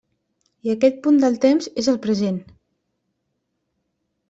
[0.67, 2.41] I aquest punt del temps és el present.